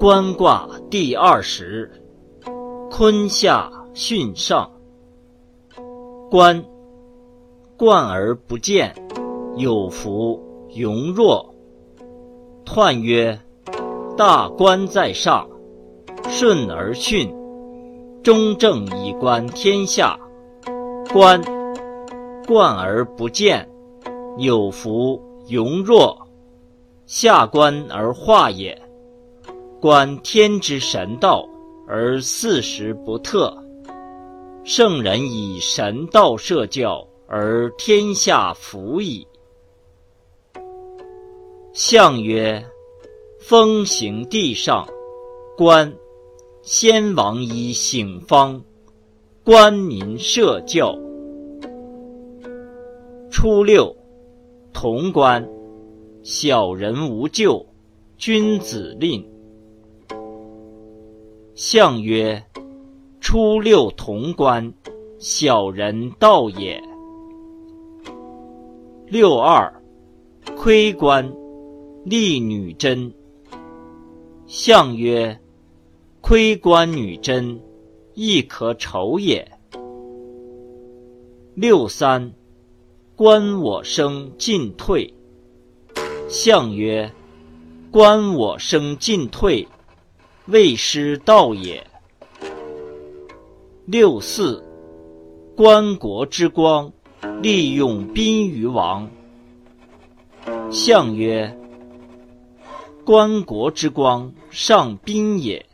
[0.00, 1.90] 观卦第二十，
[2.90, 4.70] 坤下巽上。
[6.30, 6.64] 观，
[7.76, 8.94] 观而不见，
[9.56, 10.42] 有福
[10.74, 11.54] 容若。
[12.64, 13.38] 彖曰：
[14.16, 15.46] 大观在上，
[16.30, 17.30] 顺而巽，
[18.22, 20.18] 中正以观天下。
[21.12, 21.38] 观，
[22.48, 23.68] 观而不见，
[24.38, 26.16] 有福容若。
[27.04, 28.80] 下观而化也。
[29.80, 31.48] 观天之神道，
[31.88, 33.56] 而四时不特。
[34.62, 39.26] 圣人以神道设教，而天下服矣。
[41.72, 42.62] 象曰：
[43.38, 44.86] 风行地上，
[45.56, 45.90] 观
[46.60, 48.62] 先王以醒方，
[49.42, 50.94] 官民社教。
[53.30, 53.96] 初六，
[54.74, 55.48] 潼关。
[56.22, 57.64] 小人无咎，
[58.18, 59.26] 君子令。
[61.62, 62.42] 象曰：
[63.20, 64.72] 初六潼关，
[65.18, 66.82] 小人道也。
[69.06, 69.70] 六二，
[70.56, 71.30] 窥关，
[72.06, 73.12] 立女贞。
[74.46, 75.38] 象曰：
[76.22, 77.60] 窥关女贞，
[78.14, 79.46] 亦可丑也。
[81.54, 82.32] 六三，
[83.14, 85.12] 观我生进退。
[86.26, 87.12] 象曰：
[87.90, 89.68] 观我生进退，
[90.50, 91.86] 未失道也。
[93.86, 94.64] 六四，
[95.56, 96.92] 观国之光，
[97.40, 99.08] 利用宾于王。
[100.68, 101.56] 象曰：
[103.04, 105.64] 观国之光，上宾也。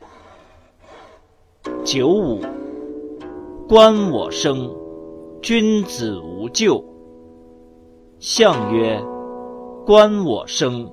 [1.82, 2.42] 九五，
[3.66, 4.70] 观我生，
[5.40, 6.84] 君子无咎。
[8.18, 9.02] 象曰：
[9.86, 10.90] 观我生，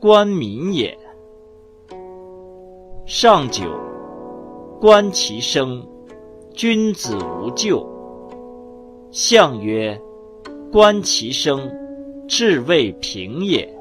[0.00, 0.96] 观民也。
[3.06, 3.62] 上九，
[4.80, 5.80] 观其生，
[6.52, 7.86] 君子无咎。
[9.12, 9.96] 象曰：
[10.72, 11.70] 观其生，
[12.26, 13.72] 志未平也。